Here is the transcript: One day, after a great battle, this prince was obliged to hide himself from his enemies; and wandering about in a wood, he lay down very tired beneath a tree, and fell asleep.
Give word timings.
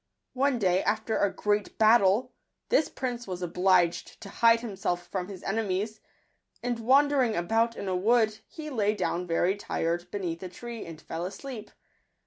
One 0.33 0.57
day, 0.57 0.81
after 0.81 1.19
a 1.19 1.31
great 1.31 1.77
battle, 1.77 2.33
this 2.69 2.89
prince 2.89 3.27
was 3.27 3.43
obliged 3.43 4.19
to 4.21 4.29
hide 4.29 4.61
himself 4.61 5.05
from 5.05 5.27
his 5.27 5.43
enemies; 5.43 6.01
and 6.63 6.79
wandering 6.79 7.35
about 7.35 7.75
in 7.77 7.87
a 7.87 7.95
wood, 7.95 8.39
he 8.47 8.71
lay 8.71 8.95
down 8.95 9.27
very 9.27 9.55
tired 9.55 10.09
beneath 10.09 10.41
a 10.41 10.49
tree, 10.49 10.87
and 10.87 10.99
fell 10.99 11.23
asleep. 11.23 11.69